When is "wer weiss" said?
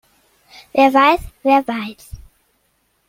0.73-1.19, 1.43-2.15